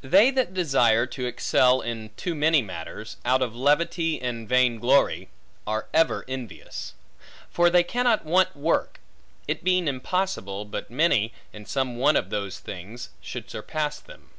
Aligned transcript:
They 0.00 0.30
that 0.30 0.54
desire 0.54 1.04
to 1.08 1.26
excel 1.26 1.82
in 1.82 2.12
too 2.16 2.34
many 2.34 2.62
matters, 2.62 3.18
out 3.26 3.42
of 3.42 3.54
levity 3.54 4.18
and 4.18 4.48
vain 4.48 4.78
glory, 4.78 5.28
are 5.66 5.86
ever 5.92 6.24
envious. 6.26 6.94
For 7.50 7.68
they 7.68 7.82
cannot 7.82 8.24
want 8.24 8.56
work; 8.56 9.00
it 9.46 9.62
being 9.62 9.86
impossible, 9.86 10.64
but 10.64 10.90
many, 10.90 11.34
in 11.52 11.66
some 11.66 11.96
one 11.98 12.16
of 12.16 12.30
those 12.30 12.58
things, 12.58 13.10
should 13.20 13.50
surpass 13.50 13.98
them. 14.00 14.30